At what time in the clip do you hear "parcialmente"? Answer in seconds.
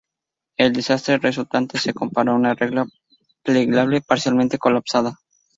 4.01-4.57